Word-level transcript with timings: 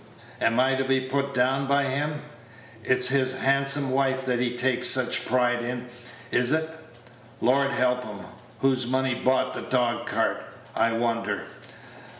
Am 0.41 0.59
I 0.59 0.73
to 0.73 0.83
be 0.83 0.99
put 0.99 1.31
down 1.31 1.67
by 1.67 1.83
him? 1.83 2.23
It's 2.83 3.09
his 3.09 3.37
handsome 3.41 3.91
wife 3.91 4.25
that 4.25 4.39
he 4.39 4.57
takes 4.57 4.89
such 4.89 5.27
pride 5.27 5.61
in, 5.61 5.87
is 6.31 6.51
it? 6.53 6.67
Lord 7.39 7.69
help 7.69 8.03
him! 8.03 8.17
Whose 8.61 8.87
money 8.87 9.13
bought 9.13 9.53
the 9.53 9.61
dog 9.61 10.07
cart, 10.07 10.43
I 10.75 10.93
wonder? 10.93 11.45